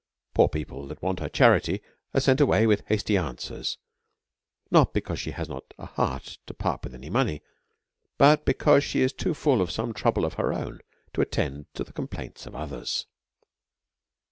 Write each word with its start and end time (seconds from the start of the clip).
Poor 0.33 0.49
people 0.49 0.87
that 0.87 1.03
want 1.03 1.19
her 1.19 1.29
charity 1.29 1.79
are 2.15 2.19
sent 2.19 2.41
away 2.41 2.65
with 2.65 2.81
hasty 2.87 3.13
answ^ers, 3.13 3.77
not 4.71 4.95
because 4.95 5.19
she 5.19 5.29
has 5.29 5.47
not 5.47 5.75
a 5.77 5.85
heart 5.85 6.39
to 6.47 6.55
part 6.55 6.83
with 6.83 6.95
any 6.95 7.07
money, 7.11 7.43
but 8.17 8.43
because 8.43 8.83
she 8.83 9.01
is 9.01 9.13
too 9.13 9.35
full 9.35 9.61
of 9.61 9.69
some 9.69 9.93
trouble 9.93 10.25
of 10.25 10.33
her 10.33 10.53
own 10.53 10.79
to 11.13 11.21
attend 11.21 11.67
to 11.75 11.83
the 11.83 11.91
DEVOUT 11.91 11.99
AND 11.99 12.13
HOLY 12.15 12.27
LIFE. 12.29 12.33
121 12.33 12.33
complaints 12.33 12.45
of 12.47 12.55
others. 12.55 13.05